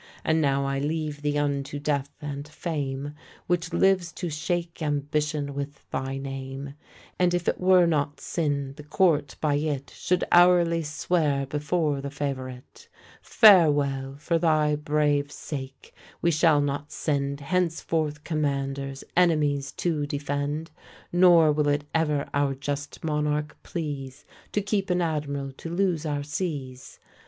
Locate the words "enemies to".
19.15-20.07